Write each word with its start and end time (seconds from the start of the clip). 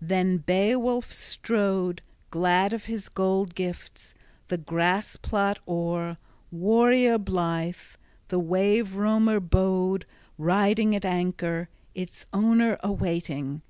Then 0.00 0.38
Beowulf 0.38 1.12
strode, 1.12 2.00
glad 2.30 2.72
of 2.72 2.86
his 2.86 3.10
gold 3.10 3.54
gifts, 3.54 4.14
the 4.48 4.56
grass 4.56 5.16
plot 5.16 5.58
o'er, 5.68 6.16
warrior 6.50 7.18
blithe. 7.18 7.76
The 8.28 8.38
wave 8.38 8.94
roamer 8.94 9.40
bode 9.40 10.06
riding 10.38 10.96
at 10.96 11.04
anchor, 11.04 11.68
its 11.94 12.24
owner 12.32 12.78
awaiting. 12.82 13.60